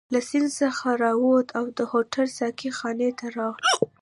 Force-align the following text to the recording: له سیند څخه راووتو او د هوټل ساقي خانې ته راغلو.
له 0.13 0.19
سیند 0.29 0.49
څخه 0.61 0.87
راووتو 1.03 1.55
او 1.57 1.65
د 1.77 1.79
هوټل 1.91 2.27
ساقي 2.39 2.69
خانې 2.77 3.09
ته 3.19 3.25
راغلو. 3.37 3.75